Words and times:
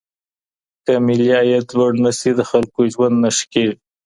که 0.85 0.93
ملي 1.07 1.29
عايد 1.37 1.65
لوړ 1.77 1.91
نه 2.03 2.11
سي 2.19 2.31
د 2.35 2.41
خلګو 2.49 2.81
ژوند 2.93 3.15
نه 3.23 3.29
ښه 3.35 3.45
کېږي. 3.53 3.77